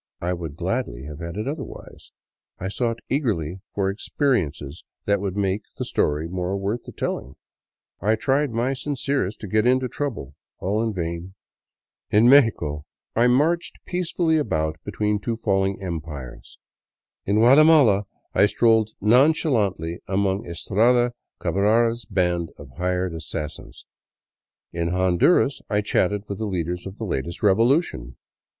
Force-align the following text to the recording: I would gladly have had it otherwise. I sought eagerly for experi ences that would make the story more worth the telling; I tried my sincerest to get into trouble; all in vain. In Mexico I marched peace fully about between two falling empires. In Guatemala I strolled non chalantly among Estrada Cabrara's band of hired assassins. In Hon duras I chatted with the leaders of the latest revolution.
I 0.19 0.33
would 0.33 0.55
gladly 0.55 1.03
have 1.03 1.19
had 1.19 1.37
it 1.37 1.47
otherwise. 1.47 2.11
I 2.57 2.69
sought 2.69 3.01
eagerly 3.07 3.59
for 3.75 3.93
experi 3.93 4.47
ences 4.47 4.81
that 5.05 5.21
would 5.21 5.37
make 5.37 5.61
the 5.77 5.85
story 5.85 6.27
more 6.27 6.57
worth 6.57 6.85
the 6.85 6.91
telling; 6.91 7.35
I 8.01 8.15
tried 8.15 8.49
my 8.49 8.73
sincerest 8.73 9.39
to 9.41 9.47
get 9.47 9.67
into 9.67 9.87
trouble; 9.87 10.33
all 10.57 10.81
in 10.81 10.91
vain. 10.91 11.35
In 12.09 12.27
Mexico 12.27 12.83
I 13.15 13.27
marched 13.27 13.77
peace 13.85 14.11
fully 14.11 14.37
about 14.39 14.77
between 14.83 15.19
two 15.19 15.35
falling 15.37 15.79
empires. 15.83 16.57
In 17.27 17.35
Guatemala 17.35 18.05
I 18.33 18.47
strolled 18.47 18.93
non 19.01 19.33
chalantly 19.33 19.99
among 20.07 20.47
Estrada 20.47 21.13
Cabrara's 21.39 22.05
band 22.05 22.49
of 22.57 22.71
hired 22.77 23.13
assassins. 23.13 23.85
In 24.73 24.87
Hon 24.87 25.17
duras 25.19 25.61
I 25.69 25.81
chatted 25.81 26.23
with 26.27 26.39
the 26.39 26.45
leaders 26.47 26.87
of 26.87 26.97
the 26.97 27.05
latest 27.05 27.43
revolution. 27.43 28.15